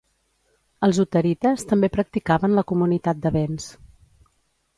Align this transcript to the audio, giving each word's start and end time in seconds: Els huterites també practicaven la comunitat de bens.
Els 0.87 0.99
huterites 1.03 1.65
també 1.73 1.89
practicaven 1.99 2.57
la 2.61 2.65
comunitat 2.73 3.21
de 3.27 3.33
bens. 3.37 3.71